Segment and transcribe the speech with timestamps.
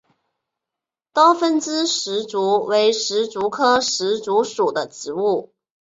[1.13, 5.53] 多分枝石竹为石竹科石竹属的植物。